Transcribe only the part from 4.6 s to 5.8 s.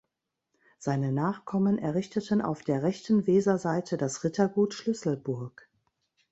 Schlüsselburg.